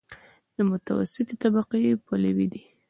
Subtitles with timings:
[0.55, 2.63] د متوسطې طبقې پلوی دی.